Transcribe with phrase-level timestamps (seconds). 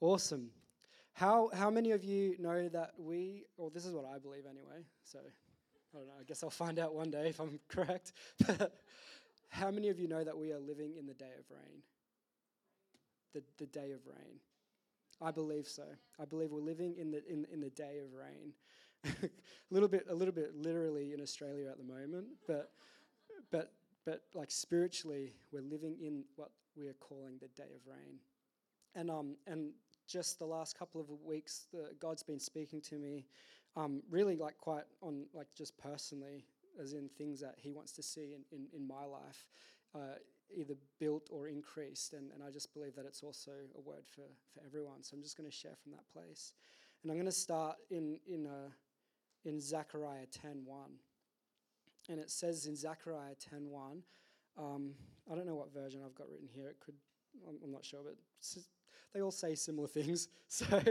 [0.00, 0.50] Awesome.
[1.14, 4.84] How, how many of you know that we, or this is what I believe anyway,
[5.02, 8.12] so I don't know, I guess I'll find out one day if I'm correct.
[9.48, 11.82] how many of you know that we are living in the day of rain?
[13.34, 14.38] The, the day of rain.
[15.20, 15.82] I believe so.
[16.20, 18.52] I believe we're living in the, in, in the day of rain.
[19.24, 22.70] a little bit, a little bit literally in Australia at the moment, but,
[23.50, 23.72] but,
[24.04, 28.18] but like spiritually, we're living in what we are calling the day of rain.
[28.98, 29.70] And, um, and
[30.08, 33.26] just the last couple of weeks, the, God's been speaking to me,
[33.76, 36.44] um, really like quite on like just personally,
[36.82, 39.46] as in things that He wants to see in, in, in my life,
[39.94, 40.16] uh,
[40.52, 42.12] either built or increased.
[42.12, 45.04] And, and I just believe that it's also a word for, for everyone.
[45.04, 46.54] So I'm just going to share from that place.
[47.02, 48.70] And I'm going to start in, in, uh,
[49.44, 50.64] in Zechariah 10.1.
[52.08, 54.00] And it says in Zechariah 10.1,
[54.58, 54.94] um,
[55.30, 56.68] I don't know what version I've got written here.
[56.68, 56.96] It could,
[57.46, 58.16] I'm, I'm not sure, but
[59.14, 60.28] they all say similar things.
[60.50, 60.82] So,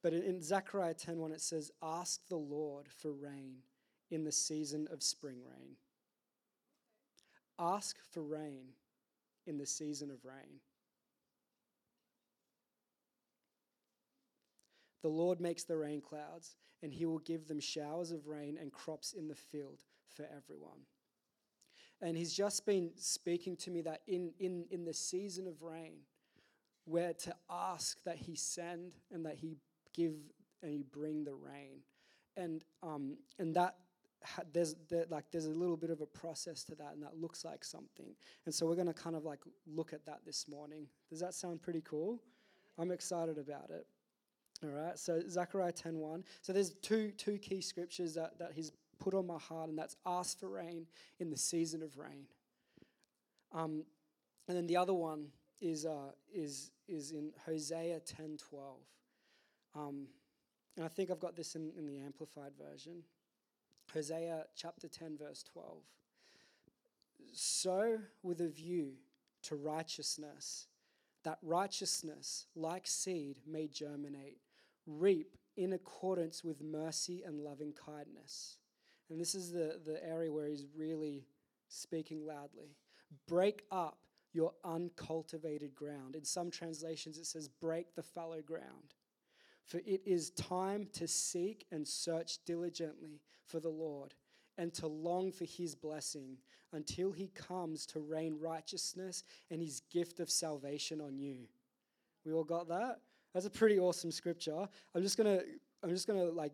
[0.00, 3.62] but in Zechariah 10:1 it says, "Ask the Lord for rain
[4.10, 5.76] in the season of spring rain."
[7.58, 8.74] Ask for rain
[9.46, 10.60] in the season of rain.
[15.02, 18.72] The Lord makes the rain clouds, and he will give them showers of rain and
[18.72, 20.86] crops in the field for everyone.
[22.00, 25.98] And he's just been speaking to me that in, in, in the season of rain,
[26.86, 29.56] we're to ask that He send and that He
[29.94, 30.14] give
[30.62, 31.80] and He bring the rain,
[32.36, 33.76] and um, and that
[34.52, 37.44] there's there, like there's a little bit of a process to that, and that looks
[37.44, 38.14] like something.
[38.46, 40.86] And so we're going to kind of like look at that this morning.
[41.10, 42.20] Does that sound pretty cool?
[42.78, 43.86] I'm excited about it.
[44.64, 44.98] All right.
[44.98, 46.24] So Zechariah 10:1.
[46.40, 49.96] So there's two two key scriptures that that He's put on my heart, and that's
[50.06, 50.86] ask for rain
[51.18, 52.26] in the season of rain.
[53.52, 53.84] Um,
[54.48, 55.26] and then the other one
[55.62, 58.38] is, uh, is, is in Hosea 10.12.
[59.74, 60.08] Um,
[60.76, 63.02] and I think I've got this in, in the Amplified Version.
[63.94, 65.78] Hosea chapter 10, verse 12.
[67.32, 68.94] So, with a view
[69.44, 70.66] to righteousness,
[71.24, 74.38] that righteousness, like seed, may germinate.
[74.86, 78.56] Reap in accordance with mercy and loving kindness.
[79.10, 81.24] And this is the, the area where he's really
[81.68, 82.76] speaking loudly.
[83.28, 83.98] Break up
[84.32, 86.16] your uncultivated ground.
[86.16, 88.94] In some translations, it says, break the fallow ground.
[89.64, 94.14] For it is time to seek and search diligently for the Lord
[94.58, 96.36] and to long for his blessing
[96.72, 101.48] until he comes to rain righteousness and his gift of salvation on you.
[102.24, 103.00] We all got that?
[103.34, 104.68] That's a pretty awesome scripture.
[104.94, 105.44] I'm just to
[105.82, 106.52] I'm just to like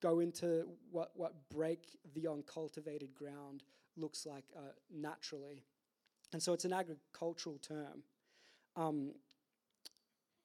[0.00, 3.64] go into what what break the uncultivated ground
[3.96, 5.64] looks like uh, naturally.
[6.32, 8.02] And so it's an agricultural term.
[8.76, 9.12] Um,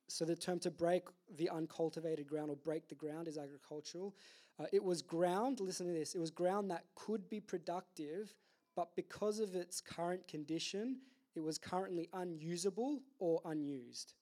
[0.10, 1.04] so the term to break
[1.38, 4.16] the uncultivated ground or break the ground is agricultural.
[4.60, 8.34] Uh, it was ground, listen to this, it was ground that could be productive,
[8.76, 10.98] but because of its current condition,
[11.36, 14.14] it was currently unusable or unused.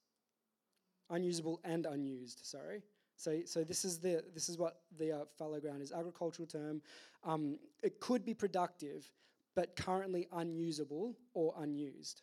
[1.10, 2.82] Unusable and unused, sorry.
[3.16, 5.94] So, so this is the this is what the uh, fallow ground is.
[5.94, 6.82] Agricultural term.
[7.24, 9.10] Um, it could be productive,
[9.56, 12.22] but currently unusable or unused.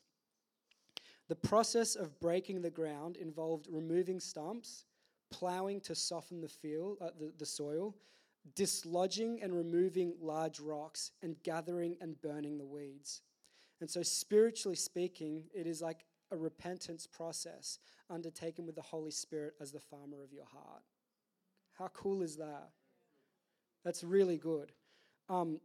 [1.28, 4.84] The process of breaking the ground involved removing stumps,
[5.30, 7.96] ploughing to soften the, field, uh, the, the soil,
[8.54, 13.22] dislodging and removing large rocks, and gathering and burning the weeds.
[13.80, 17.78] And so, spiritually speaking, it is like a repentance process
[18.10, 20.82] undertaken with the Holy Spirit as the farmer of your heart.
[21.72, 22.70] How cool is that?
[23.84, 24.72] That's really good.
[25.28, 25.60] Um,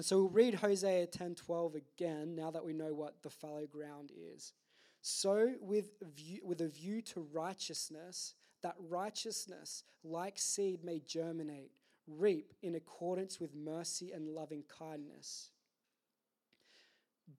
[0.00, 4.10] and so we'll read Hosea 10:12 again now that we know what the fallow ground
[4.16, 4.54] is.
[5.02, 11.72] So with view, with a view to righteousness, that righteousness like seed may germinate,
[12.06, 15.50] reap in accordance with mercy and loving kindness.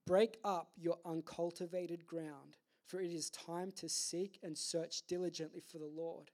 [0.06, 5.78] Break up your uncultivated ground, for it is time to seek and search diligently for
[5.78, 6.30] the Lord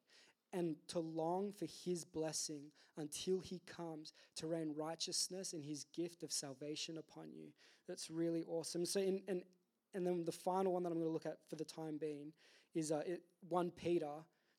[0.52, 6.22] and to long for his blessing until he comes to rain righteousness and his gift
[6.22, 7.48] of salvation upon you.
[7.86, 8.84] That's really awesome.
[8.84, 9.42] So, in, and,
[9.94, 12.32] and then the final one that I'm going to look at for the time being
[12.74, 14.10] is uh, it, 1 Peter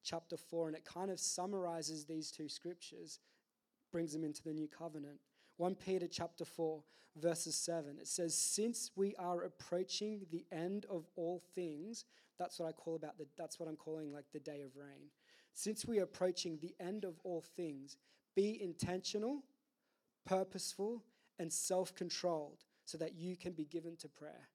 [0.04, 3.20] chapter 4, and it kind of summarizes these two scriptures,
[3.92, 5.20] brings them into the new covenant.
[5.58, 6.82] 1 Peter chapter 4
[7.18, 12.06] verses 7 it says since we are approaching the end of all things
[12.38, 15.10] that's what I call about the that's what I'm calling like the day of rain
[15.54, 17.98] since we are approaching the end of all things
[18.36, 19.44] be intentional
[20.26, 21.04] purposeful
[21.40, 24.50] and self-controlled so that you can be given to prayer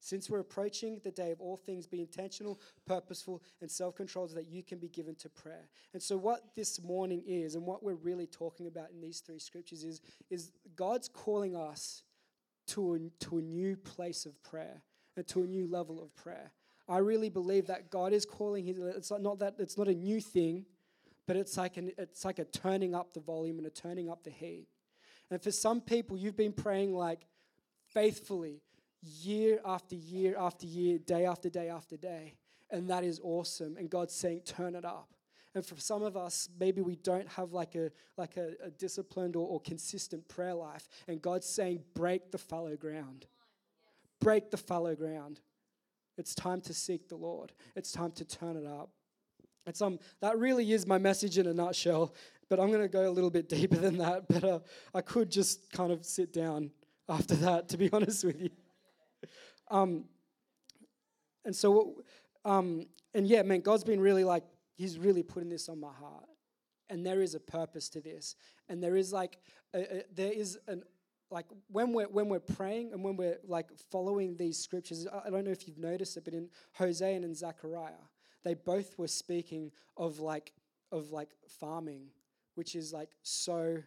[0.00, 4.36] Since we're approaching the day of all things, be intentional, purposeful, and self controlled so
[4.36, 5.68] that you can be given to prayer.
[5.92, 9.38] And so, what this morning is, and what we're really talking about in these three
[9.38, 10.00] scriptures, is,
[10.30, 12.02] is God's calling us
[12.68, 14.82] to a, to a new place of prayer
[15.16, 16.52] and to a new level of prayer.
[16.90, 20.20] I really believe that God is calling his, it's not that it's not a new
[20.20, 20.66] thing,
[21.26, 24.24] but it's like an, it's like a turning up the volume and a turning up
[24.24, 24.66] the heat.
[25.30, 27.20] And for some people, you've been praying like
[27.94, 28.60] faithfully,
[29.00, 32.34] year after year after year, day after day after day.
[32.70, 33.76] And that is awesome.
[33.76, 35.08] And God's saying, turn it up.
[35.54, 39.36] And for some of us, maybe we don't have like a like a, a disciplined
[39.36, 40.88] or, or consistent prayer life.
[41.06, 43.26] And God's saying, break the fallow ground.
[44.20, 45.40] Break the fallow ground.
[46.20, 47.52] It's time to seek the Lord.
[47.74, 48.90] It's time to turn it up.
[49.66, 52.14] It's um that really is my message in a nutshell.
[52.50, 54.28] But I'm going to go a little bit deeper than that.
[54.28, 54.58] But uh,
[54.92, 56.72] I could just kind of sit down
[57.08, 58.50] after that, to be honest with you.
[59.70, 60.04] Um,
[61.44, 62.02] and so,
[62.44, 64.44] um, and yeah, man, God's been really like,
[64.76, 66.26] He's really putting this on my heart.
[66.88, 68.34] And there is a purpose to this.
[68.68, 69.38] And there is like,
[69.72, 70.82] a, a, there is an,
[71.30, 75.44] like when we're when we're praying and when we're like following these scriptures i don't
[75.44, 78.06] know if you've noticed it but in hosea and in zechariah
[78.44, 80.52] they both were speaking of like
[80.92, 82.06] of like farming
[82.54, 83.78] which is like so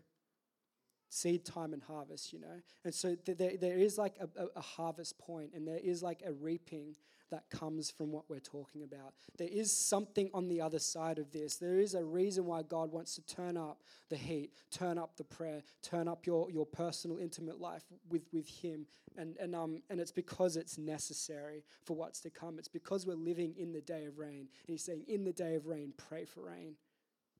[1.13, 2.59] seed time and harvest, you know?
[2.83, 6.23] And so there, there is like a, a, a, harvest point and there is like
[6.25, 6.95] a reaping
[7.33, 9.15] that comes from what we're talking about.
[9.39, 11.57] There is something on the other side of this.
[11.57, 15.23] There is a reason why God wants to turn up the heat, turn up the
[15.23, 18.85] prayer, turn up your, your personal, intimate life with, with Him.
[19.17, 22.59] And, and, um, and it's because it's necessary for what's to come.
[22.59, 24.41] It's because we're living in the day of rain.
[24.41, 26.75] And He's saying, in the day of rain, pray for rain.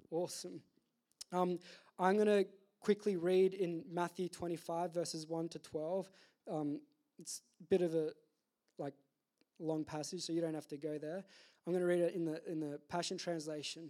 [0.10, 0.60] Awesome.
[1.31, 1.60] Um,
[2.00, 2.45] I'm going to
[2.80, 6.10] quickly read in Matthew 25, verses 1 to 12.
[6.51, 6.80] Um,
[7.19, 8.10] it's a bit of a
[8.80, 8.94] like
[9.65, 11.24] long passage, so you don't have to go there.
[11.65, 13.89] I'm going to read it in the in the Passion Translation.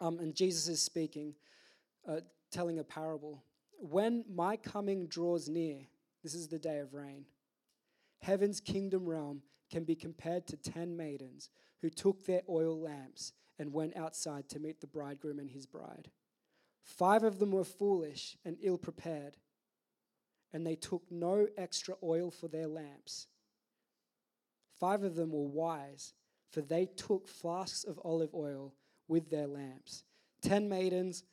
[0.00, 1.34] Um, and Jesus is speaking,
[2.08, 2.20] uh,
[2.50, 3.44] telling a parable.
[3.78, 5.78] When my coming draws near,
[6.22, 7.26] this is the day of rain.
[8.22, 11.50] Heaven's kingdom realm can be compared to ten maidens
[11.80, 16.10] who took their oil lamps and went outside to meet the bridegroom and his bride.
[16.82, 19.36] Five of them were foolish and ill prepared,
[20.52, 23.26] and they took no extra oil for their lamps.
[24.78, 26.14] Five of them were wise,
[26.50, 28.74] for they took flasks of olive oil
[29.08, 30.04] with their lamps.
[30.42, 31.24] Ten maidens,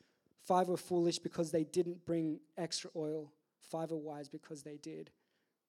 [0.45, 5.11] five were foolish because they didn't bring extra oil, five were wise because they did.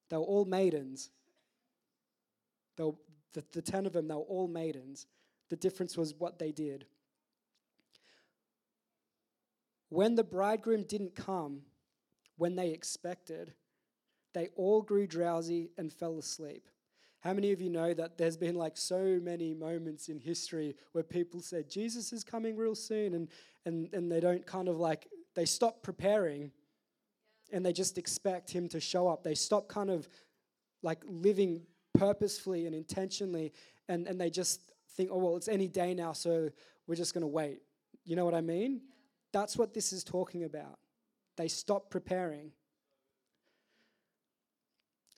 [0.08, 1.10] They were all maidens.
[2.76, 2.94] They were,
[3.32, 5.06] the, the ten of them, they were all maidens.
[5.48, 6.86] The difference was what they did.
[9.88, 11.62] When the bridegroom didn't come
[12.36, 13.52] when they expected,
[14.32, 16.68] they all grew drowsy and fell asleep.
[17.22, 21.04] How many of you know that there's been like so many moments in history where
[21.04, 23.28] people said Jesus is coming real soon and
[23.64, 26.50] and and they don't kind of like they stop preparing
[27.52, 29.22] and they just expect him to show up.
[29.22, 30.08] They stop kind of
[30.82, 31.62] like living
[31.94, 33.52] purposefully and intentionally
[33.88, 34.60] and, and they just
[34.96, 36.50] think, oh well, it's any day now, so
[36.88, 37.60] we're just gonna wait.
[38.04, 38.80] You know what I mean?
[39.32, 40.80] That's what this is talking about.
[41.36, 42.50] They stop preparing.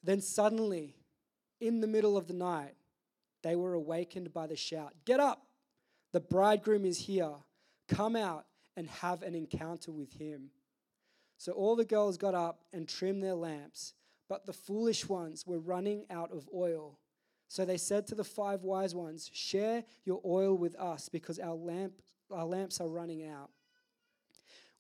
[0.02, 0.96] Then suddenly,
[1.64, 2.74] in the middle of the night,
[3.42, 5.46] they were awakened by the shout Get up!
[6.12, 7.34] The bridegroom is here.
[7.88, 10.50] Come out and have an encounter with him.
[11.38, 13.94] So all the girls got up and trimmed their lamps,
[14.28, 16.98] but the foolish ones were running out of oil.
[17.48, 21.54] So they said to the five wise ones, Share your oil with us because our,
[21.54, 21.94] lamp,
[22.30, 23.50] our lamps are running out.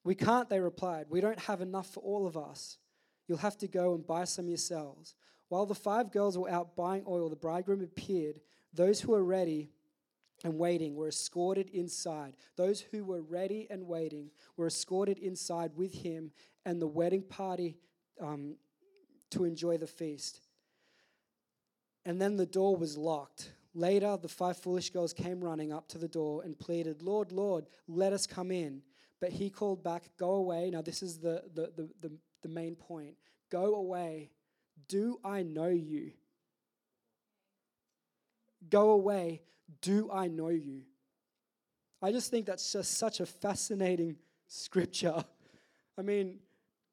[0.04, 1.06] We can't, they replied.
[1.08, 2.78] We don't have enough for all of us.
[3.26, 5.14] You'll have to go and buy some yourselves.
[5.54, 8.40] While the five girls were out buying oil, the bridegroom appeared.
[8.72, 9.70] Those who were ready
[10.42, 12.34] and waiting were escorted inside.
[12.56, 16.32] Those who were ready and waiting were escorted inside with him
[16.66, 17.76] and the wedding party
[18.20, 18.56] um,
[19.30, 20.40] to enjoy the feast.
[22.04, 23.52] And then the door was locked.
[23.74, 27.66] Later, the five foolish girls came running up to the door and pleaded, Lord, Lord,
[27.86, 28.82] let us come in.
[29.20, 30.70] But he called back, Go away.
[30.70, 33.14] Now, this is the, the, the, the, the main point.
[33.50, 34.30] Go away.
[34.88, 36.12] Do I know you?
[38.68, 39.42] Go away.
[39.80, 40.82] Do I know you?
[42.02, 44.16] I just think that's just such a fascinating
[44.46, 45.24] scripture.
[45.98, 46.38] I mean,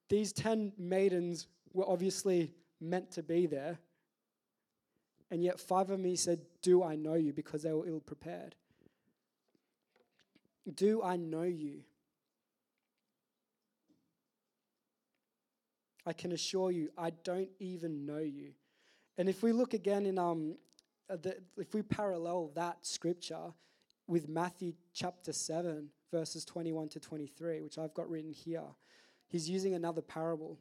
[0.09, 3.77] these 10 maidens were obviously meant to be there.
[5.29, 7.31] And yet, five of me said, Do I know you?
[7.31, 8.55] because they were ill prepared.
[10.75, 11.83] Do I know you?
[16.05, 18.53] I can assure you, I don't even know you.
[19.17, 20.55] And if we look again in um,
[21.09, 23.53] uh, the, if we parallel that scripture
[24.07, 28.63] with Matthew chapter 7, verses 21 to 23, which I've got written here,
[29.27, 30.57] he's using another parable.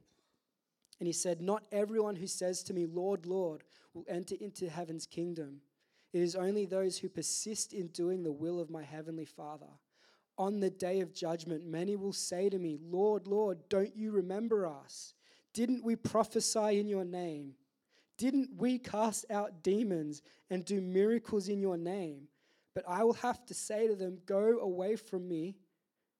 [0.98, 5.06] And he said, Not everyone who says to me, Lord, Lord, will enter into heaven's
[5.06, 5.60] kingdom.
[6.12, 9.70] It is only those who persist in doing the will of my heavenly Father.
[10.36, 14.66] On the day of judgment, many will say to me, Lord, Lord, don't you remember
[14.66, 15.14] us?
[15.52, 17.54] Didn't we prophesy in your name?
[18.16, 22.28] Didn't we cast out demons and do miracles in your name?
[22.74, 25.56] But I will have to say to them, Go away from me,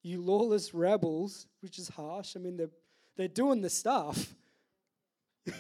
[0.03, 2.37] you lawless rebels, which is harsh.
[2.37, 2.71] I mean, they're,
[3.17, 4.35] they're doing the stuff.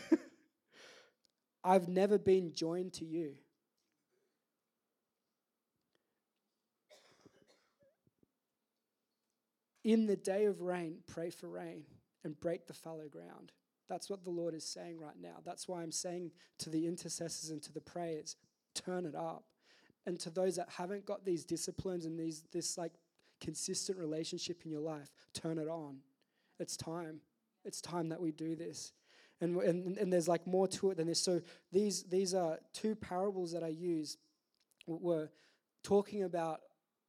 [1.64, 3.34] I've never been joined to you.
[9.84, 11.84] In the day of rain, pray for rain
[12.24, 13.52] and break the fallow ground.
[13.90, 15.38] That's what the Lord is saying right now.
[15.44, 16.30] That's why I'm saying
[16.60, 18.36] to the intercessors and to the prayers,
[18.72, 19.44] turn it up.
[20.06, 22.92] And to those that haven't got these disciplines and these this like
[23.40, 25.96] consistent relationship in your life, turn it on.
[26.60, 27.20] It's time.
[27.64, 28.92] It's time that we do this.
[29.40, 31.20] And, and, and there's like more to it than this.
[31.20, 31.42] So
[31.72, 34.18] these these are two parables that I use
[34.86, 35.30] were
[35.82, 36.60] talking about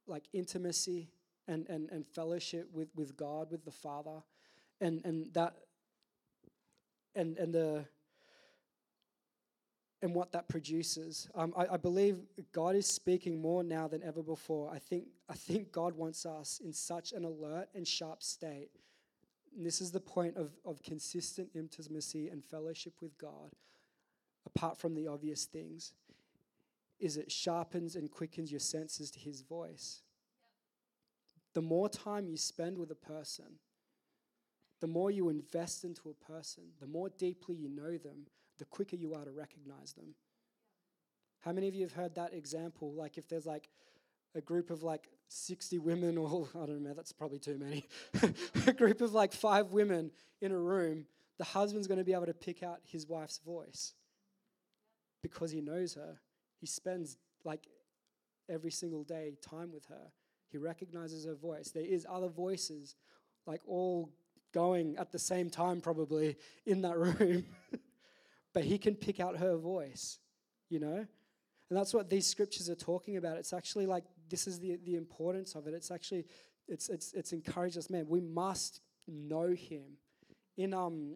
[0.08, 1.12] like intimacy
[1.48, 4.24] and, and, and fellowship with, with God, with the Father,
[4.80, 5.54] and, and that
[7.16, 7.86] and and the
[10.02, 11.30] and what that produces.
[11.36, 12.18] Um, I, I, believe
[12.52, 14.72] God is speaking more now than ever before.
[14.74, 18.70] I think I think God wants us in such an alert and sharp state.
[19.56, 23.52] And this is the point of, of consistent intimacy and fellowship with God,
[24.46, 25.94] apart from the obvious things,
[27.00, 30.04] is it sharpens and quickens your senses to his voice.
[31.54, 33.58] The more time you spend with a person,
[34.82, 38.26] the more you invest into a person, the more deeply you know them,
[38.58, 40.16] the quicker you are to recognize them.
[41.42, 42.92] How many of you have heard that example?
[42.94, 43.70] Like if there's like
[44.36, 47.86] a group of like 60 women, or I don't know, that's probably too many,
[48.68, 50.12] a group of like five women
[50.42, 51.06] in a room,
[51.38, 53.94] the husband's going to be able to pick out his wife's voice
[55.22, 56.20] because he knows her.
[56.60, 57.68] He spends like
[58.50, 60.12] every single day time with her.
[60.52, 61.72] He recognizes her voice.
[61.72, 62.96] There is other voices,
[63.46, 64.12] like all
[64.54, 67.46] going at the same time, probably in that room,
[68.54, 70.20] but he can pick out her voice,
[70.70, 71.06] you know?
[71.70, 73.38] And that's what these scriptures are talking about.
[73.38, 75.74] It's actually like this is the, the importance of it.
[75.74, 76.26] It's actually
[76.68, 78.08] it's it's it's encouraged us, man.
[78.08, 79.98] We must know him.
[80.58, 81.16] In um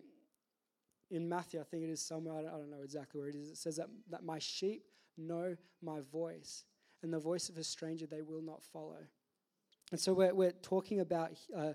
[1.12, 3.36] in Matthew, I think it is somewhere, I don't, I don't know exactly where it
[3.36, 3.50] is.
[3.50, 4.84] It says that, that my sheep
[5.18, 6.66] know my voice,
[7.04, 8.98] and the voice of a stranger they will not follow.
[9.92, 11.74] And so we're, we're talking about uh,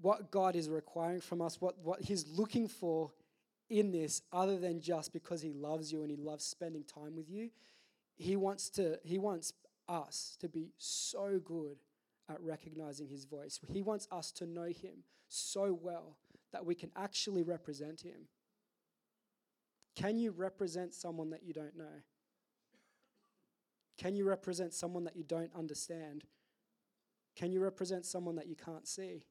[0.00, 3.12] what God is requiring from us, what, what He's looking for
[3.68, 7.30] in this, other than just because He loves you and He loves spending time with
[7.30, 7.50] you.
[8.16, 9.52] He wants to, He wants
[9.88, 11.78] us to be so good
[12.28, 13.60] at recognizing His voice.
[13.68, 16.16] He wants us to know Him so well
[16.52, 18.28] that we can actually represent Him.
[19.94, 22.00] Can you represent someone that you don't know?
[23.98, 26.24] Can you represent someone that you don't understand?
[27.36, 29.24] Can you represent someone that you can't see?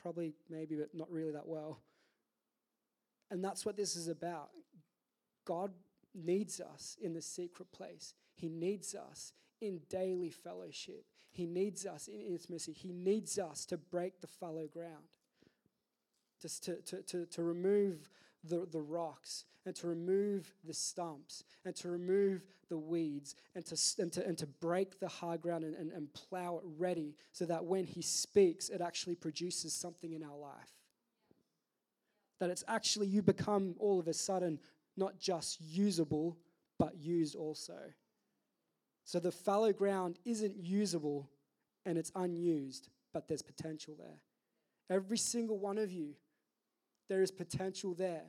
[0.00, 1.80] Probably, maybe, but not really that well.
[3.30, 4.50] And that's what this is about.
[5.44, 5.72] God
[6.14, 12.08] needs us in the secret place, He needs us in daily fellowship, He needs us
[12.08, 15.04] in intimacy, He needs us to break the fallow ground,
[16.40, 18.08] just to, to, to, to remove
[18.44, 23.76] the, the rocks and to remove the stumps and to remove the weeds and to,
[23.98, 27.44] and to, and to break the hard ground and, and, and plow it ready so
[27.44, 30.72] that when He speaks, it actually produces something in our life.
[32.38, 34.58] That it's actually you become all of a sudden
[34.96, 36.38] not just usable,
[36.78, 37.78] but used also.
[39.04, 41.28] So the fallow ground isn't usable
[41.84, 44.22] and it's unused, but there's potential there.
[44.88, 46.14] Every single one of you
[47.10, 48.22] there is potential there.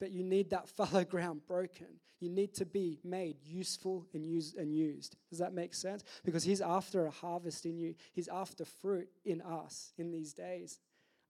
[0.00, 1.86] But you need that fallow ground broken.
[2.18, 5.16] You need to be made useful and used and used.
[5.28, 6.02] Does that make sense?
[6.24, 7.94] Because he's after a harvest in you.
[8.12, 10.80] He's after fruit in us in these days.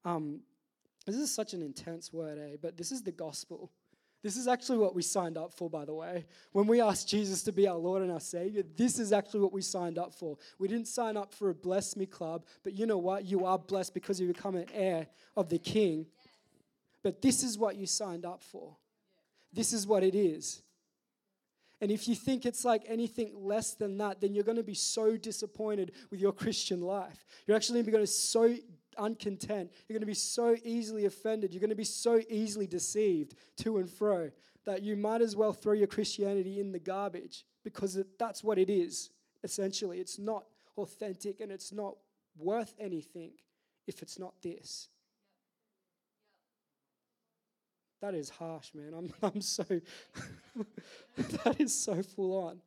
[0.05, 0.41] Um,
[1.07, 2.57] this is such an intense word, eh?
[2.61, 3.73] But this is the gospel.
[4.23, 6.27] This is actually what we signed up for, by the way.
[6.53, 9.53] When we asked Jesus to be our Lord and our Savior, this is actually what
[9.53, 10.39] we signed up for.
[10.61, 13.25] We didn't sign up for a bless me club, but you know what?
[13.25, 16.07] You are blessed because you become an heir of the King.
[17.03, 18.77] But this is what you signed up for.
[19.53, 20.63] This is what it is.
[21.81, 24.73] And if you think it's like anything less than that, then you're going to be
[24.73, 27.25] so disappointed with your Christian life.
[27.45, 28.55] You're actually going to be so
[28.99, 29.71] uncontent.
[29.89, 31.53] You're going to be so easily offended.
[31.53, 34.31] You're going to be so easily deceived to and fro
[34.65, 38.71] that you might as well throw your Christianity in the garbage because that's what it
[38.71, 39.11] is,
[39.43, 39.99] essentially.
[39.99, 40.45] It's not
[40.79, 41.97] authentic and it's not
[42.39, 43.33] worth anything
[43.87, 44.89] if it's not this.
[48.01, 48.95] That is harsh, man.
[48.95, 49.65] I'm, I'm so,
[51.17, 52.61] that is so full on.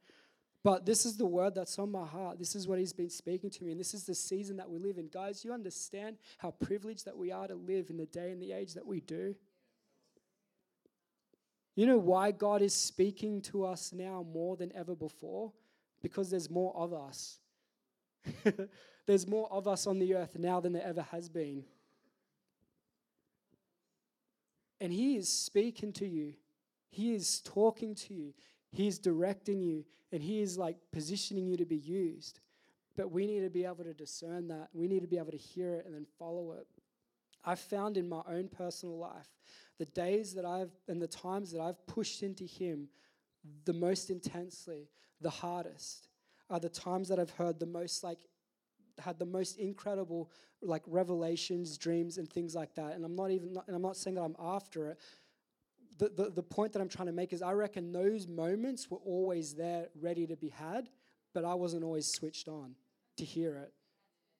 [0.66, 2.40] But this is the word that's on my heart.
[2.40, 3.70] This is what he's been speaking to me.
[3.70, 5.10] And this is the season that we live in.
[5.10, 8.52] Guys, you understand how privileged that we are to live in the day and the
[8.52, 9.36] age that we do?
[11.76, 15.54] You know why God is speaking to us now more than ever before?
[16.02, 17.38] Because there's more of us.
[19.06, 21.64] there's more of us on the earth now than there ever has been.
[24.82, 26.34] And He is speaking to you,
[26.90, 28.34] He is talking to you,
[28.76, 32.42] He is directing you, and He is like positioning you to be used.
[32.98, 34.70] But we need to be able to discern that.
[34.74, 36.68] We need to be able to hear it and then follow it.
[37.44, 39.30] I've found in my own personal life
[39.78, 42.90] the days that I've and the times that I've pushed into Him
[43.64, 44.90] the most intensely,
[45.22, 46.10] the hardest,
[46.50, 48.20] are the times that I've heard the most like
[49.00, 52.94] had the most incredible like revelations, dreams, and things like that.
[52.94, 55.00] And I'm not even, and I'm not saying that I'm after it.
[55.98, 59.00] The, the, the point that I'm trying to make is I reckon those moments were
[59.06, 60.90] always there, ready to be had,
[61.34, 62.76] but I wasn't always switched on
[63.18, 63.74] to hear it.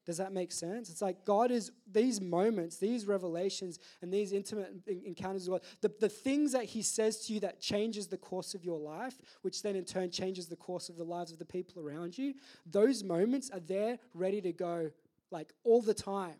[0.06, 0.90] Does that make sense?
[0.92, 5.92] It's like God is these moments, these revelations, and these intimate encounters with God, the,
[6.00, 9.64] the things that He says to you that changes the course of your life, which
[9.64, 12.36] then in turn changes the course of the lives of the people around you,
[12.68, 14.92] those moments are there ready to go
[15.32, 16.36] like all the time.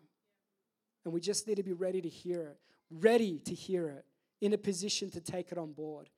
[1.04, 2.58] And we just need to be ready to hear it,
[2.90, 4.04] ready to hear it,
[4.40, 6.08] in a position to take it on board.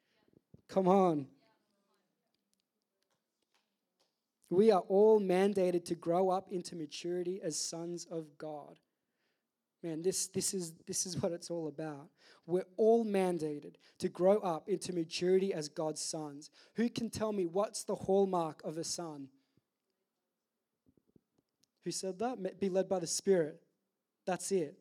[0.68, 1.26] Come on.
[4.50, 8.78] We are all mandated to grow up into maturity as sons of God.
[9.82, 12.08] Man, this, this, is, this is what it's all about.
[12.46, 16.50] We're all mandated to grow up into maturity as God's sons.
[16.76, 19.28] Who can tell me what's the hallmark of a son?
[21.84, 22.58] Who said that?
[22.58, 23.60] Be led by the Spirit.
[24.26, 24.78] That's it.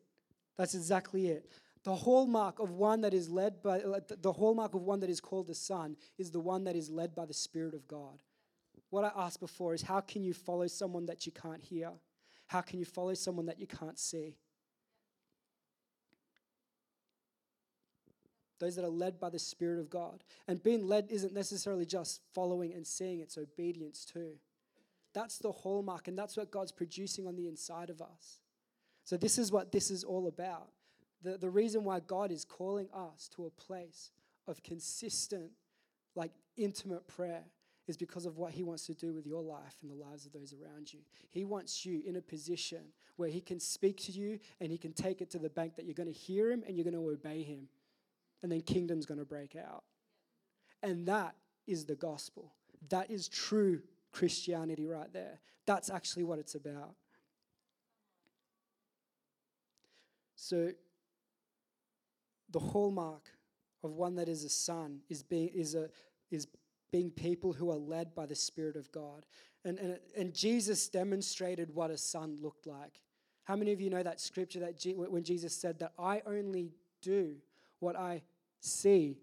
[0.56, 1.50] That's exactly it.
[1.84, 5.46] The hallmark of one that is led by, the hallmark of one that is called
[5.46, 8.22] the son is the one that is led by the Spirit of God.
[8.90, 11.92] What I asked before is how can you follow someone that you can't hear?
[12.46, 14.36] How can you follow someone that you can't see?
[18.58, 20.24] Those that are led by the Spirit of God.
[20.48, 24.32] And being led isn't necessarily just following and seeing, it's obedience too.
[25.14, 28.40] That's the hallmark, and that's what God's producing on the inside of us.
[29.04, 30.70] So, this is what this is all about.
[31.22, 34.10] The, the reason why God is calling us to a place
[34.46, 35.50] of consistent,
[36.14, 37.44] like intimate prayer
[37.88, 40.32] is because of what He wants to do with your life and the lives of
[40.32, 41.00] those around you.
[41.30, 42.82] He wants you in a position
[43.16, 45.86] where He can speak to you and He can take it to the bank that
[45.86, 47.68] you're going to hear Him and you're going to obey Him.
[48.42, 49.82] And then kingdom's going to break out.
[50.82, 51.34] And that
[51.66, 52.52] is the gospel.
[52.90, 53.80] That is true
[54.12, 55.40] Christianity right there.
[55.66, 56.94] That's actually what it's about.
[60.36, 60.70] So,
[62.50, 63.30] the hallmark
[63.82, 65.88] of one that is a son is being is a
[66.30, 66.46] is
[66.90, 69.26] being people who are led by the Spirit of God.
[69.64, 73.02] And, and, and Jesus demonstrated what a son looked like.
[73.44, 77.36] How many of you know that scripture that when Jesus said that I only do
[77.80, 78.22] what I
[78.60, 79.18] see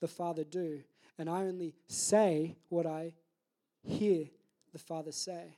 [0.00, 0.80] the Father do,
[1.18, 3.14] and I only say what I
[3.82, 4.26] hear
[4.72, 5.56] the Father say?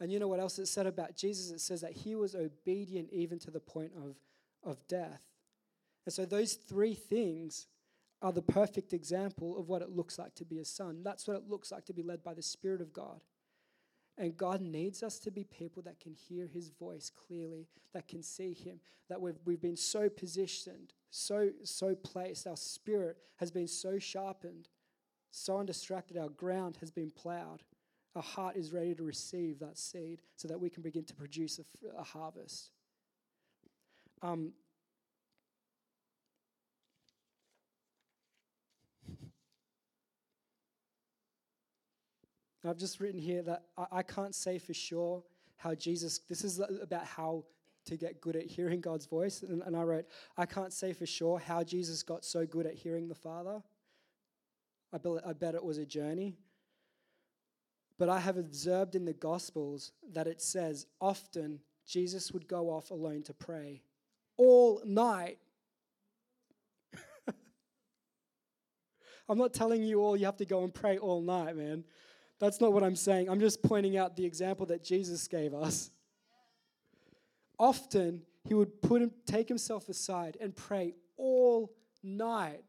[0.00, 1.50] And you know what else it said about Jesus?
[1.50, 4.16] It says that he was obedient even to the point of,
[4.64, 5.20] of death.
[6.06, 7.66] And so those three things
[8.22, 11.02] are the perfect example of what it looks like to be a son.
[11.02, 13.20] That's what it looks like to be led by the Spirit of God.
[14.18, 18.22] And God needs us to be people that can hear His voice clearly, that can
[18.22, 22.46] see Him, that we've, we've been so positioned, so, so placed.
[22.46, 24.68] Our spirit has been so sharpened,
[25.30, 26.18] so undistracted.
[26.18, 27.62] Our ground has been plowed.
[28.14, 31.58] Our heart is ready to receive that seed so that we can begin to produce
[31.58, 32.70] a, a harvest.
[34.20, 34.52] Um,
[42.64, 45.22] I've just written here that I, I can't say for sure
[45.56, 47.44] how Jesus, this is about how
[47.86, 49.42] to get good at hearing God's voice.
[49.42, 52.74] And, and I wrote, I can't say for sure how Jesus got so good at
[52.74, 53.62] hearing the Father.
[54.92, 56.36] I, be, I bet it was a journey.
[57.98, 62.90] But I have observed in the Gospels that it says often Jesus would go off
[62.90, 63.82] alone to pray
[64.36, 65.38] all night.
[69.28, 71.84] I'm not telling you all you have to go and pray all night, man.
[72.40, 73.28] That's not what I'm saying.
[73.28, 75.90] I'm just pointing out the example that Jesus gave us.
[77.58, 81.70] often he would put him, take himself aside and pray all
[82.02, 82.64] night.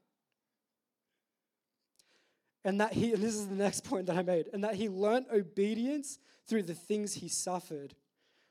[2.66, 4.90] And that he, and this is the next point that I made, and that he
[4.90, 7.96] learnt obedience through the things he suffered.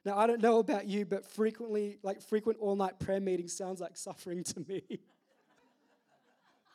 [0.05, 3.81] Now, I don't know about you, but frequently, like frequent all night prayer meetings sounds
[3.81, 4.83] like suffering to me.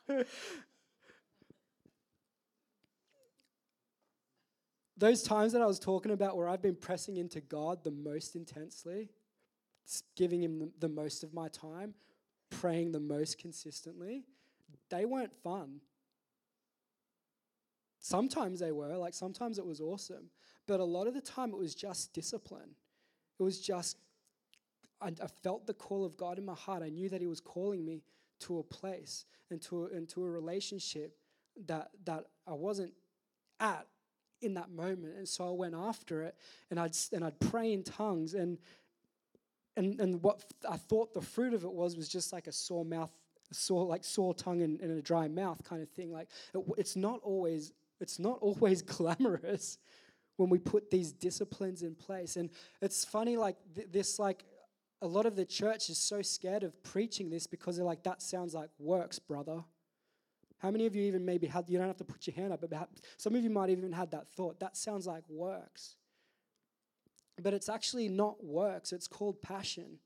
[4.97, 8.35] Those times that I was talking about where I've been pressing into God the most
[8.35, 9.09] intensely,
[10.15, 11.93] giving Him the, most of my time,
[12.49, 14.23] praying the most consistently,
[14.89, 15.81] they weren't fun.
[17.99, 20.29] Sometimes they were, like sometimes it was awesome,
[20.67, 22.69] but a lot of the time it was just discipline.
[23.39, 23.97] It was just,
[25.01, 26.83] I, I felt the call of God in my heart.
[26.83, 28.03] I knew that He was calling me
[28.41, 31.17] to a place and to and to a relationship
[31.65, 32.93] that, that I wasn't
[33.59, 33.87] at
[34.41, 35.15] in that moment.
[35.17, 36.35] And so I went after it
[36.69, 38.33] and I'd, and I'd pray in tongues.
[38.33, 38.57] And,
[39.77, 42.85] and, and what I thought the fruit of it was was just like a sore
[42.85, 43.11] mouth,
[43.51, 46.11] sore, like sore tongue and, and a dry mouth kind of thing.
[46.11, 49.77] Like it, it's not always, it's not always glamorous
[50.37, 52.35] when we put these disciplines in place.
[52.35, 52.49] And
[52.81, 54.43] it's funny, like th- this, like
[55.01, 58.21] a lot of the church is so scared of preaching this because they're like, that
[58.21, 59.63] sounds like works, brother.
[60.65, 62.61] How many of you even maybe had, you don't have to put your hand up,
[62.61, 64.59] but perhaps some of you might have even had that thought.
[64.59, 65.95] That sounds like works.
[67.39, 69.99] But it's actually not works, it's called passion.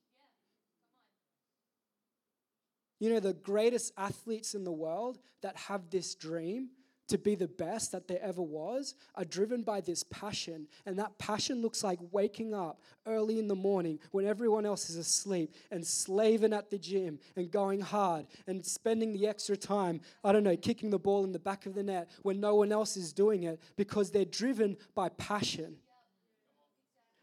[2.99, 6.71] You know, the greatest athletes in the world that have this dream
[7.09, 10.67] to be the best that there ever was are driven by this passion.
[10.85, 14.95] And that passion looks like waking up early in the morning when everyone else is
[14.95, 20.31] asleep and slaving at the gym and going hard and spending the extra time, I
[20.31, 22.97] don't know, kicking the ball in the back of the net when no one else
[22.97, 25.75] is doing it because they're driven by passion.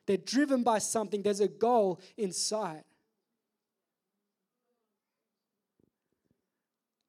[0.06, 2.84] They're driven by something, there's a goal in sight.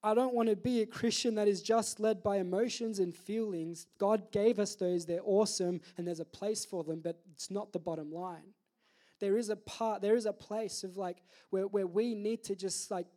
[0.08, 3.88] I don't want to be a Christian that is just led by emotions and feelings.
[3.98, 7.74] God gave us those, they're awesome, and there's a place for them, but it's not
[7.74, 8.54] the bottom line.
[9.20, 11.18] There is a part, there is a place of like
[11.50, 13.08] where, where we need to just like,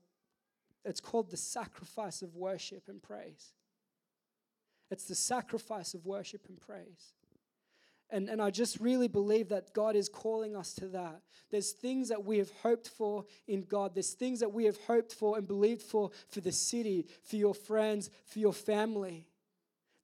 [0.84, 3.52] it's called the sacrifice of worship and praise.
[4.90, 7.14] It's the sacrifice of worship and praise.
[8.12, 11.22] And, and I just really believe that God is calling us to that.
[11.50, 13.94] There's things that we have hoped for in God.
[13.94, 17.54] There's things that we have hoped for and believed for for the city, for your
[17.54, 19.26] friends, for your family.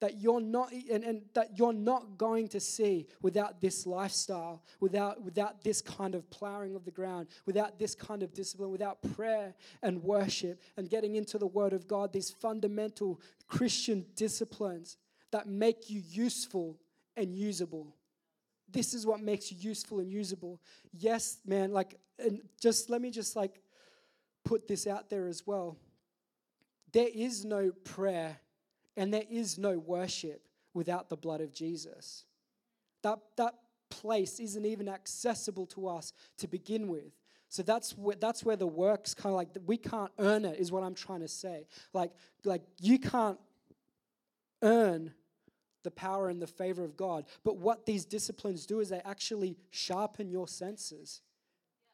[0.00, 5.22] That you're not and, and that you're not going to see without this lifestyle, without,
[5.22, 9.54] without this kind of plowing of the ground, without this kind of discipline, without prayer
[9.82, 14.98] and worship and getting into the Word of God, these fundamental Christian disciplines
[15.30, 16.76] that make you useful
[17.16, 17.94] and usable.
[18.70, 20.60] This is what makes you useful and usable.
[20.92, 23.60] Yes, man, like, and just let me just like
[24.44, 25.76] put this out there as well.
[26.92, 28.38] There is no prayer
[28.96, 30.42] and there is no worship
[30.74, 32.24] without the blood of Jesus.
[33.02, 33.54] That, that
[33.90, 37.12] place isn't even accessible to us to begin with.
[37.48, 40.72] So that's where, that's where the work's kind of like we can't earn it, is
[40.72, 41.66] what I'm trying to say.
[41.92, 42.10] Like,
[42.44, 43.38] like you can't
[44.62, 45.12] earn
[45.86, 47.24] the power and the favor of God.
[47.44, 51.22] But what these disciplines do is they actually sharpen your senses.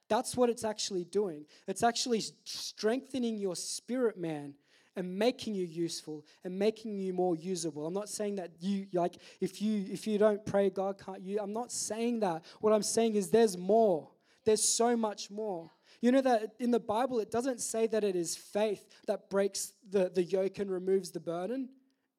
[0.08, 1.44] That's what it's actually doing.
[1.68, 4.54] It's actually strengthening your spirit, man,
[4.96, 7.86] and making you useful and making you more usable.
[7.86, 11.38] I'm not saying that you like if you if you don't pray, God can't you.
[11.40, 12.44] I'm not saying that.
[12.60, 14.10] What I'm saying is there's more.
[14.44, 15.70] There's so much more.
[16.00, 19.72] You know that in the Bible it doesn't say that it is faith that breaks
[19.88, 21.68] the, the yoke and removes the burden.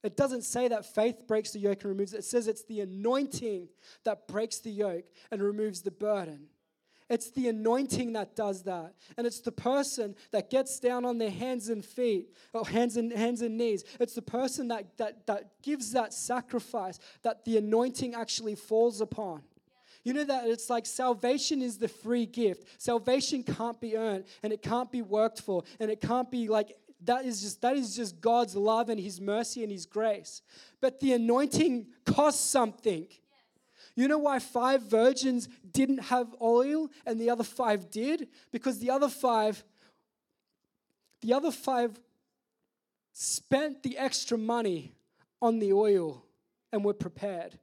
[0.03, 2.19] It doesn't say that faith breaks the yoke and removes it.
[2.19, 3.69] It says it's the anointing
[4.03, 6.47] that breaks the yoke and removes the burden.
[7.09, 8.95] It's the anointing that does that.
[9.17, 13.13] And it's the person that gets down on their hands and feet, or hands and
[13.13, 13.83] hands and knees.
[13.99, 19.43] It's the person that, that, that gives that sacrifice that the anointing actually falls upon.
[20.03, 22.81] You know that it's like salvation is the free gift.
[22.81, 26.75] Salvation can't be earned and it can't be worked for and it can't be like
[27.05, 30.41] that is just that is just God's love and his mercy and his grace.
[30.81, 33.07] But the anointing costs something.
[33.95, 38.27] You know why five virgins didn't have oil and the other five did?
[38.51, 39.63] Because the other five
[41.21, 41.99] the other five
[43.13, 44.93] spent the extra money
[45.41, 46.25] on the oil
[46.71, 47.57] and were prepared.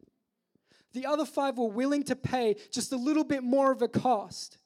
[0.92, 4.58] The other five were willing to pay just a little bit more of a cost.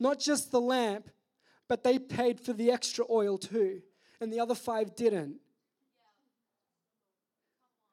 [0.00, 1.08] Not just the lamp,
[1.68, 3.82] but they paid for the extra oil too
[4.20, 5.36] and the other five didn't.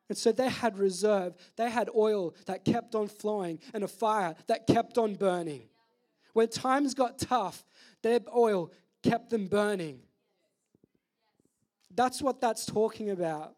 [0.10, 1.34] And so they had reserve.
[1.56, 5.64] They had oil that kept on flowing and a fire that kept on burning.
[6.34, 7.64] When times got tough,
[8.02, 10.02] their oil kept them burning.
[11.96, 13.56] That's what that's talking about.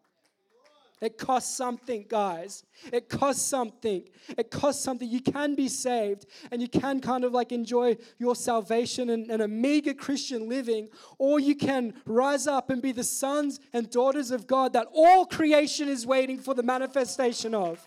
[1.00, 2.64] It costs something, guys.
[2.90, 4.04] It costs something.
[4.38, 5.08] It costs something.
[5.08, 9.42] You can be saved and you can kind of like enjoy your salvation and, and
[9.42, 14.30] a meager Christian living, or you can rise up and be the sons and daughters
[14.30, 17.86] of God that all creation is waiting for the manifestation of.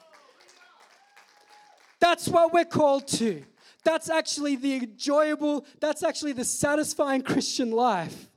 [2.00, 3.43] That's what we're called to.
[3.84, 8.30] That's actually the enjoyable, that's actually the satisfying Christian life.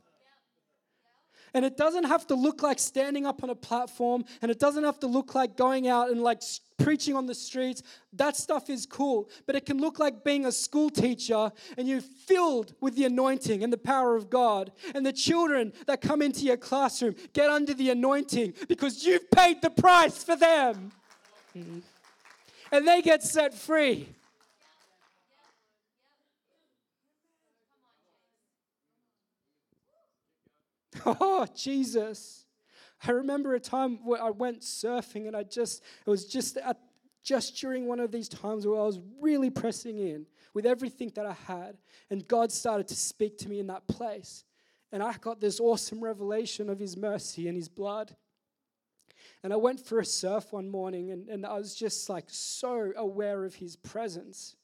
[1.53, 4.83] And it doesn't have to look like standing up on a platform, and it doesn't
[4.83, 6.41] have to look like going out and like
[6.77, 7.83] preaching on the streets.
[8.13, 9.29] That stuff is cool.
[9.45, 13.63] But it can look like being a school teacher and you're filled with the anointing
[13.63, 14.71] and the power of God.
[14.93, 19.61] And the children that come into your classroom get under the anointing because you've paid
[19.61, 20.91] the price for them.
[22.71, 24.09] And they get set free.
[31.05, 32.45] Oh, Jesus.
[33.05, 36.79] I remember a time where I went surfing and I just, it was just at,
[37.23, 41.25] just during one of these times where I was really pressing in with everything that
[41.25, 41.77] I had.
[42.09, 44.43] And God started to speak to me in that place.
[44.91, 48.15] And I got this awesome revelation of His mercy and His blood.
[49.41, 52.93] And I went for a surf one morning and, and I was just like so
[52.95, 54.55] aware of His presence.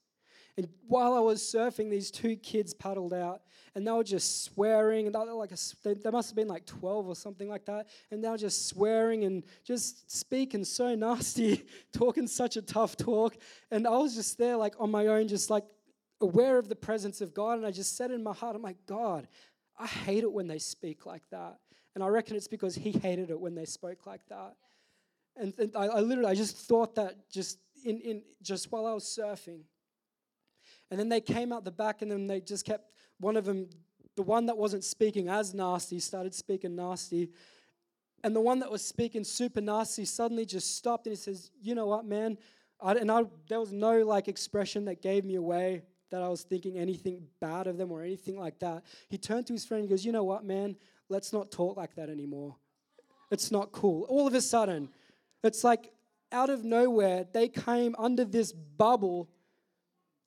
[0.60, 3.44] And while I was surfing, these two kids paddled out
[3.76, 5.06] and they were just swearing.
[5.06, 7.88] And they, like a, they, they must have been like 12 or something like that.
[8.12, 13.38] And they were just swearing and just speaking so nasty, talking such a tough talk.
[13.72, 15.64] And I was just there, like on my own, just like
[16.20, 17.58] aware of the presence of God.
[17.58, 19.30] And I just said in my heart, I'm like, God,
[19.78, 21.58] I hate it when they speak like that.
[21.96, 24.58] And I reckon it's because He hated it when they spoke like that.
[25.38, 28.94] And, and I, I literally, I just thought that just in, in just while I
[28.94, 29.62] was surfing.
[30.92, 33.70] And then they came out the back and then they just kept, one of them,
[34.16, 37.30] the one that wasn't speaking as nasty, started speaking nasty.
[38.24, 41.76] And the one that was speaking super nasty suddenly just stopped and he says, You
[41.76, 42.38] know what, man?
[42.82, 46.44] I, and I, there was no like expression that gave me away that I was
[46.44, 48.84] thinking anything bad of them or anything like that.
[49.10, 50.76] He turned to his friend and goes, You know what, man?
[51.08, 52.56] Let's not talk like that anymore.
[53.32, 54.04] It's not cool.
[54.10, 54.90] All of a sudden,
[55.44, 55.92] it's like
[56.32, 59.30] out of nowhere, they came under this bubble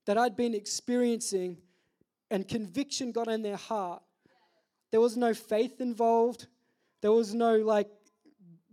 [0.07, 1.59] that I'd been experiencing,
[2.31, 4.03] and conviction got in their heart.
[4.91, 6.47] There was no faith involved.
[7.01, 7.89] There was no like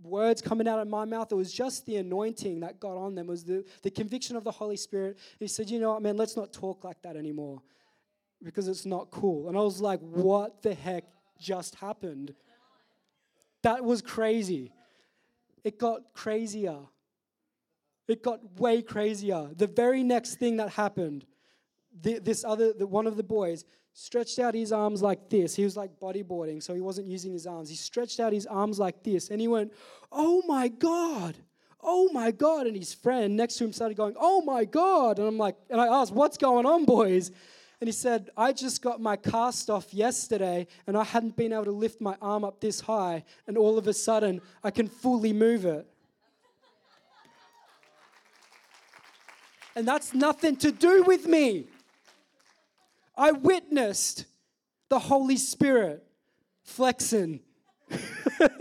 [0.02, 1.32] words coming out of my mouth.
[1.32, 3.28] It was just the anointing that got on them.
[3.28, 5.18] It was the, the conviction of the Holy Spirit.
[5.39, 7.62] He said, You know what, man, let's not talk like that anymore
[8.44, 9.50] because it's not cool.
[9.50, 11.06] And I was like, What the heck
[11.39, 12.34] just happened?
[13.63, 14.72] That was crazy.
[15.63, 16.78] It got crazier.
[18.10, 19.50] It got way crazier.
[19.56, 21.26] The very next thing that happened,
[22.02, 25.56] the, this other, the, one of the boys stretched out his arms like this.
[25.56, 27.69] He was like bodyboarding, so he wasn't using his arms.
[27.69, 29.72] He stretched out his arms like this, and he went,
[30.12, 31.36] "Oh my God!"
[31.82, 32.67] Oh my God.
[32.67, 35.17] And his friend next to him started going, Oh my God.
[35.19, 37.32] And I'm like, and I asked, What's going on, boys?
[37.80, 41.63] And he said, I just got my cast off yesterday and I hadn't been able
[41.65, 43.24] to lift my arm up this high.
[43.48, 45.88] And all of a sudden, I can fully move it.
[49.80, 51.63] And that's nothing to do with me.
[53.15, 54.26] I witnessed
[54.89, 56.04] the Holy Spirit
[56.63, 57.39] flexing.
[57.89, 58.60] and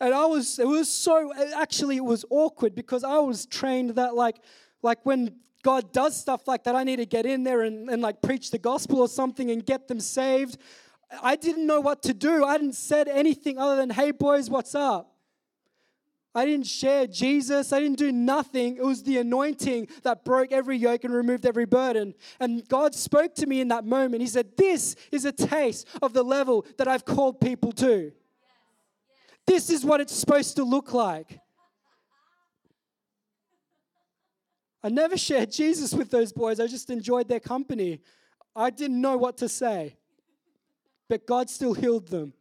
[0.00, 4.40] I was, it was so, actually, it was awkward because I was trained that, like,
[4.82, 8.02] like when God does stuff like that, I need to get in there and, and
[8.02, 10.58] like preach the gospel or something and get them saved.
[11.22, 12.44] I didn't know what to do.
[12.44, 15.11] I hadn't said anything other than, hey, boys, what's up?
[16.34, 17.72] I didn't share Jesus.
[17.72, 18.76] I didn't do nothing.
[18.76, 22.14] It was the anointing that broke every yoke and removed every burden.
[22.40, 24.22] And God spoke to me in that moment.
[24.22, 28.12] He said, This is a taste of the level that I've called people to.
[29.46, 31.38] This is what it's supposed to look like.
[34.82, 36.58] I never shared Jesus with those boys.
[36.58, 38.00] I just enjoyed their company.
[38.56, 39.96] I didn't know what to say,
[41.08, 42.32] but God still healed them.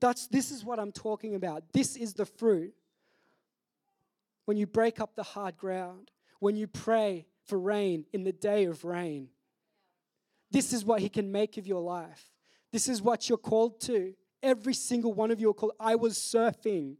[0.00, 1.72] That's, this is what I'm talking about.
[1.72, 2.74] This is the fruit.
[4.44, 8.64] When you break up the hard ground, when you pray for rain in the day
[8.64, 9.28] of rain,
[10.50, 12.30] this is what He can make of your life.
[12.72, 14.14] This is what you're called to.
[14.42, 15.72] Every single one of you are called.
[15.80, 16.96] I was surfing,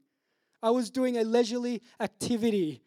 [0.62, 2.82] I was doing a leisurely activity.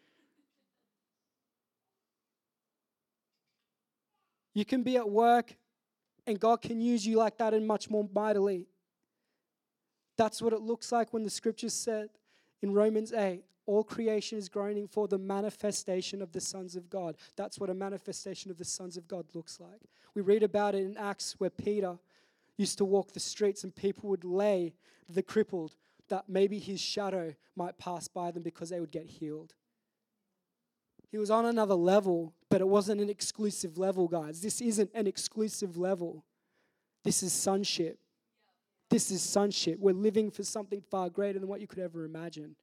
[4.54, 5.56] You can be at work,
[6.28, 8.68] and God can use you like that and much more mightily.
[10.20, 12.10] That's what it looks like when the scriptures said
[12.62, 17.16] in Romans 8 All creation is groaning for the manifestation of the sons of God.
[17.38, 19.80] That's what a manifestation of the sons of God looks like.
[20.14, 21.98] We read about it in Acts where Peter
[22.58, 24.74] used to walk the streets and people would lay
[25.08, 25.76] the crippled
[26.10, 29.54] that maybe his shadow might pass by them because they would get healed.
[31.10, 34.42] He was on another level, but it wasn't an exclusive level, guys.
[34.42, 36.26] This isn't an exclusive level.
[37.06, 38.00] This is sonship.
[38.90, 39.80] This is sonship.
[39.80, 42.56] We're living for something far greater than what you could ever imagine.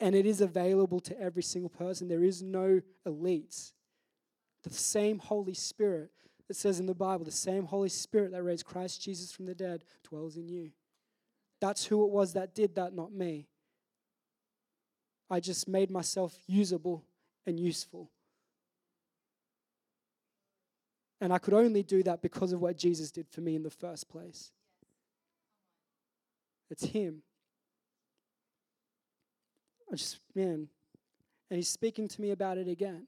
[0.00, 2.08] And it is available to every single person.
[2.08, 3.72] There is no elites.
[4.62, 6.10] The same Holy Spirit
[6.48, 9.54] that says in the Bible, the same Holy Spirit that raised Christ Jesus from the
[9.54, 10.70] dead dwells in you.
[11.60, 13.48] That's who it was that did that, not me.
[15.30, 17.04] I just made myself usable
[17.46, 18.10] and useful.
[21.20, 23.70] And I could only do that because of what Jesus did for me in the
[23.70, 24.52] first place.
[26.70, 27.22] It's Him.
[29.90, 30.68] I just, man,
[31.50, 33.06] and He's speaking to me about it again.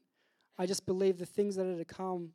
[0.58, 2.30] I just believe the things that are to come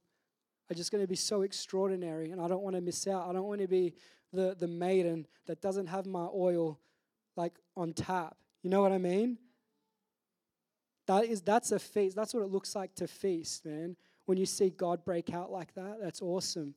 [0.70, 3.28] are just going to be so extraordinary, and I don't want to miss out.
[3.28, 3.94] I don't want to be
[4.32, 6.80] the, the maiden that doesn't have my oil
[7.36, 8.38] like on tap.
[8.62, 9.38] You know what I mean?
[11.08, 12.16] That is that's a feast.
[12.16, 13.98] That's what it looks like to feast, man.
[14.26, 16.76] When you see God break out like that, that's awesome.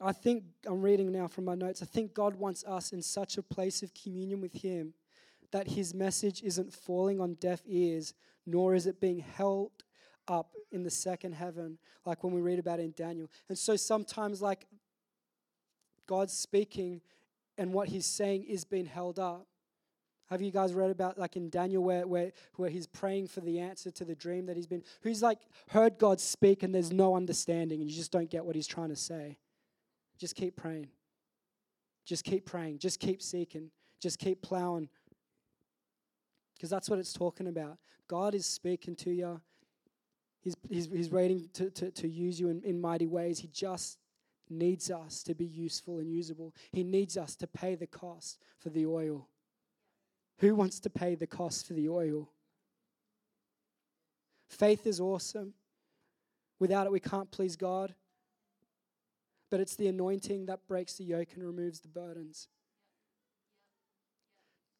[0.00, 1.82] I think I'm reading now from my notes.
[1.82, 4.94] I think God wants us in such a place of communion with Him
[5.50, 8.14] that His message isn't falling on deaf ears,
[8.46, 9.72] nor is it being held
[10.28, 13.28] up in the second heaven, like when we read about in Daniel.
[13.48, 14.66] And so sometimes, like
[16.06, 17.00] God's speaking,
[17.56, 19.46] and what He's saying is being held up.
[20.30, 23.58] Have you guys read about like in Daniel where, where, where he's praying for the
[23.60, 25.38] answer to the dream that he's been, who's like
[25.70, 28.90] heard God speak and there's no understanding and you just don't get what he's trying
[28.90, 29.38] to say?
[30.18, 30.88] Just keep praying.
[32.04, 32.78] Just keep praying.
[32.78, 33.70] Just keep seeking.
[34.00, 34.88] Just keep plowing.
[36.56, 37.78] Because that's what it's talking about.
[38.06, 39.40] God is speaking to you.
[40.40, 43.38] He's, he's, he's waiting to, to, to use you in, in mighty ways.
[43.38, 43.98] He just
[44.50, 46.54] needs us to be useful and usable.
[46.72, 49.28] He needs us to pay the cost for the oil.
[50.38, 52.30] Who wants to pay the cost for the oil?
[54.48, 55.54] Faith is awesome.
[56.58, 57.94] Without it, we can't please God.
[59.50, 62.48] But it's the anointing that breaks the yoke and removes the burdens.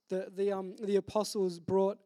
[0.08, 1.98] The, the, um, the apostles brought,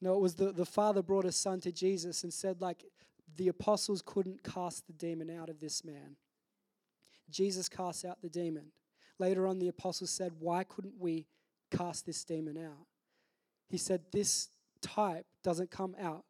[0.00, 2.84] no, it was the, the father brought his son to Jesus and said, like,
[3.36, 6.16] the apostles couldn't cast the demon out of this man.
[7.30, 8.66] Jesus cast out the demon.
[9.18, 11.26] Later on, the apostles said, Why couldn't we
[11.70, 12.86] cast this demon out?
[13.68, 14.48] He said, This
[14.80, 16.24] type doesn't come out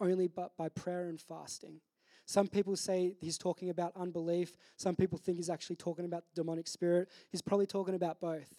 [0.00, 1.80] only but by prayer and fasting.
[2.24, 4.56] Some people say he's talking about unbelief.
[4.76, 7.08] Some people think he's actually talking about the demonic spirit.
[7.30, 8.54] He's probably talking about both.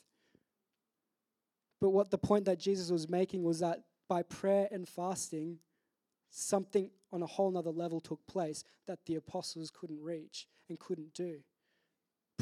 [1.79, 5.57] But what the point that Jesus was making was that by prayer and fasting,
[6.29, 11.13] something on a whole nother level took place that the apostles couldn't reach and couldn't
[11.13, 11.39] do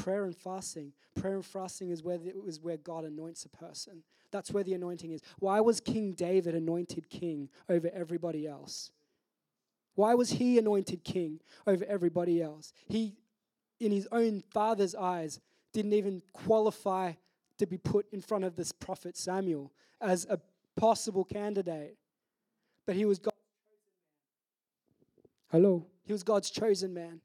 [0.00, 0.92] prayer and fasting.
[1.14, 4.02] Prayer and fasting is where, the, is where God anoints a person.
[4.30, 5.20] That's where the anointing is.
[5.38, 8.90] Why was King David anointed king over everybody else?
[9.94, 12.72] Why was he anointed king over everybody else?
[12.86, 13.16] He,
[13.80, 15.40] in his own father's eyes,
[15.72, 17.12] didn't even qualify
[17.58, 20.40] to be put in front of this prophet Samuel as a
[20.76, 21.96] possible candidate.
[22.86, 23.36] But he was God's
[25.50, 25.84] Hello.
[26.04, 27.20] He was God's chosen man.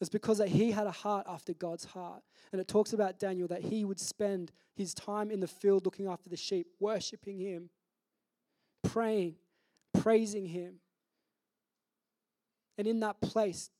[0.00, 2.22] It's because that he had a heart after God's heart.
[2.52, 6.06] And it talks about Daniel that he would spend his time in the field looking
[6.06, 7.70] after the sheep, worshiping him,
[8.82, 9.36] praying,
[9.98, 10.74] praising him.
[12.76, 13.70] And in that place,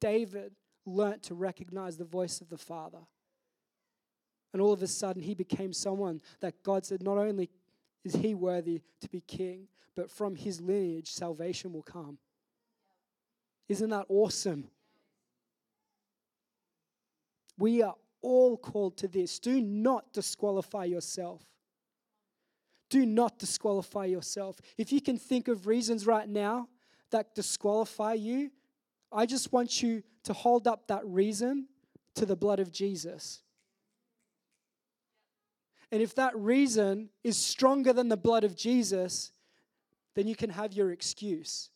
[0.00, 0.52] David
[0.86, 3.00] learnt to recognize the voice of the Father.
[4.52, 7.50] And all of a sudden, he became someone that God said, not only
[8.02, 12.18] is he worthy to be king, but from his lineage, salvation will come.
[13.68, 14.68] Isn't that awesome?
[17.58, 19.38] We are all called to this.
[19.38, 21.42] Do not disqualify yourself.
[22.88, 24.60] Do not disqualify yourself.
[24.78, 26.68] If you can think of reasons right now
[27.10, 28.50] that disqualify you,
[29.12, 31.68] I just want you to hold up that reason
[32.16, 33.42] to the blood of Jesus.
[35.92, 39.32] And if that reason is stronger than the blood of Jesus,
[40.14, 41.70] then you can have your excuse.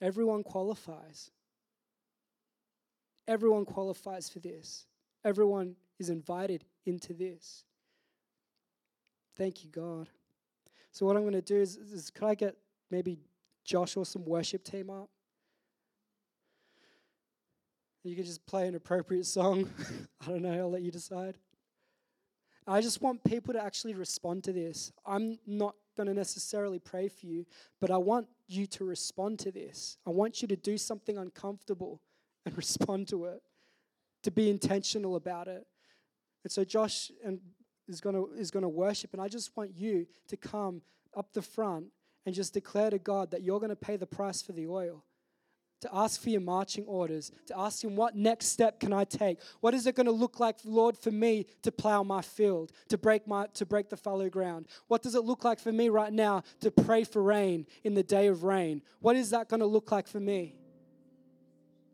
[0.00, 1.30] Everyone qualifies.
[3.26, 4.86] Everyone qualifies for this.
[5.24, 7.64] Everyone is invited into this.
[9.36, 10.08] Thank you, God.
[10.92, 12.56] So, what I'm going to do is, is could I get
[12.90, 13.18] maybe
[13.64, 15.10] Josh or some worship team up?
[18.02, 19.68] You could just play an appropriate song.
[20.20, 21.36] I don't know, I'll let you decide.
[22.66, 24.92] I just want people to actually respond to this.
[25.06, 27.46] I'm not going to necessarily pray for you,
[27.80, 29.98] but I want you to respond to this.
[30.06, 32.00] I want you to do something uncomfortable
[32.46, 33.42] and respond to it,
[34.22, 35.66] to be intentional about it.
[36.44, 37.40] And so Josh and
[37.88, 40.82] is going to is going to worship and I just want you to come
[41.16, 41.86] up the front
[42.26, 45.04] and just declare to God that you're going to pay the price for the oil
[45.80, 49.38] to ask for your marching orders, to ask Him, what next step can I take?
[49.60, 52.98] What is it going to look like, Lord, for me to plow my field, to
[52.98, 54.66] break, my, to break the fallow ground?
[54.88, 58.02] What does it look like for me right now to pray for rain in the
[58.02, 58.82] day of rain?
[59.00, 60.56] What is that going to look like for me?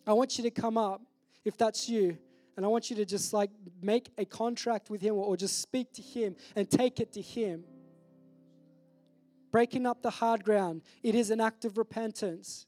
[0.07, 1.03] I want you to come up,
[1.45, 2.19] if that's you,
[2.57, 3.51] and I want you to just like
[3.83, 7.65] make a contract with Him or just speak to Him and take it to Him.
[9.51, 12.67] Breaking up the hard ground, it is an act of repentance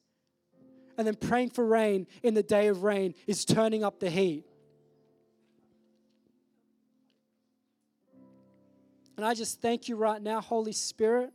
[0.97, 4.45] and then praying for rain in the day of rain is turning up the heat.
[9.17, 11.33] And I just thank you right now, Holy Spirit,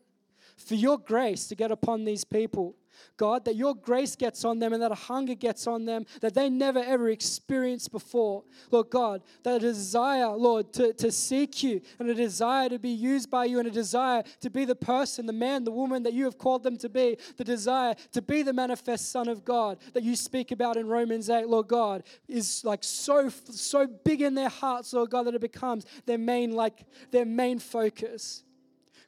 [0.56, 2.76] for your grace to get upon these people.
[3.18, 6.34] God, that your grace gets on them and that a hunger gets on them that
[6.34, 8.44] they never ever experienced before.
[8.72, 12.90] Lord God, that a desire, Lord, to, to seek you and a desire to be
[12.90, 16.14] used by you and a desire to be the person, the man, the woman that
[16.14, 19.78] you have called them to be, the desire to be the manifest Son of God
[19.94, 24.36] that you speak about in Romans 8, Lord God, is like so, so big in
[24.36, 28.44] their hearts, Lord God, that it becomes their main, like their main focus.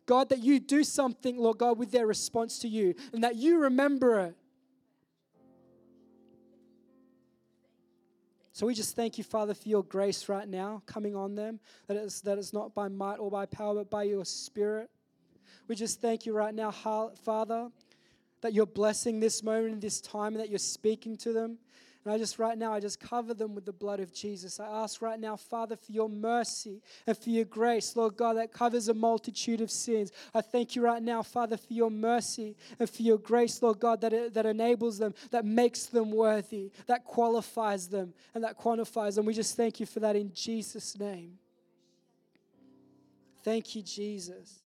[0.06, 3.60] God, that you do something, Lord God, with their response to you and that you
[3.60, 4.36] remember it.
[8.52, 11.98] So we just thank you, Father, for your grace right now coming on them, that
[11.98, 14.92] it's, that it's not by might or by power, but by your spirit.
[15.68, 17.70] We just thank you right now, Father,
[18.42, 21.58] that you're blessing this moment and this time and that you're speaking to them.
[22.06, 24.60] And I just right now, I just cover them with the blood of Jesus.
[24.60, 28.52] I ask right now, Father, for your mercy and for your grace, Lord God, that
[28.52, 30.12] covers a multitude of sins.
[30.34, 34.02] I thank you right now, Father, for your mercy and for your grace, Lord God,
[34.02, 39.26] that, that enables them, that makes them worthy, that qualifies them, and that quantifies them.
[39.26, 41.38] We just thank you for that in Jesus' name.
[43.44, 44.60] Thank you, Jesus.